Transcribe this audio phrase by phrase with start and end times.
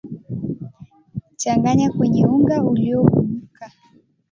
[1.41, 3.65] changanya kwenye unga ulioumka